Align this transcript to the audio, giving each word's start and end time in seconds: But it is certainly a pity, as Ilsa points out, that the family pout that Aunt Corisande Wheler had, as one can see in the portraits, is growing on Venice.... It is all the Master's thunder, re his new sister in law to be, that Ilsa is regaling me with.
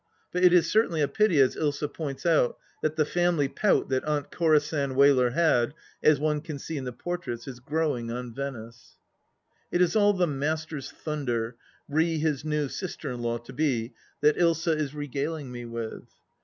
But 0.31 0.43
it 0.43 0.51
is 0.51 0.67
certainly 0.67 1.01
a 1.01 1.07
pity, 1.07 1.39
as 1.39 1.55
Ilsa 1.55 1.87
points 1.93 2.25
out, 2.25 2.57
that 2.81 2.95
the 2.95 3.05
family 3.05 3.47
pout 3.47 3.89
that 3.89 4.03
Aunt 4.05 4.31
Corisande 4.31 4.95
Wheler 4.95 5.33
had, 5.33 5.75
as 6.01 6.19
one 6.19 6.41
can 6.41 6.57
see 6.57 6.75
in 6.75 6.85
the 6.85 6.91
portraits, 6.91 7.47
is 7.47 7.59
growing 7.59 8.09
on 8.09 8.33
Venice.... 8.33 8.95
It 9.71 9.79
is 9.79 9.95
all 9.95 10.13
the 10.13 10.25
Master's 10.25 10.89
thunder, 10.89 11.55
re 11.87 12.17
his 12.17 12.43
new 12.43 12.67
sister 12.67 13.11
in 13.11 13.21
law 13.21 13.37
to 13.37 13.53
be, 13.53 13.93
that 14.21 14.37
Ilsa 14.37 14.75
is 14.75 14.95
regaling 14.95 15.51
me 15.51 15.65
with. 15.65 16.07